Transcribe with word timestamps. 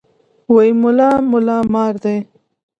وې 0.53 0.69
ملا 0.81 1.11
ملا 1.31 1.57
مار 1.73 1.93
دی. 2.03 2.17